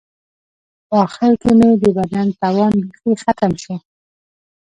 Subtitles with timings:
[0.87, 3.75] په آخر کې مې د بدن توان بیخي ختم شو.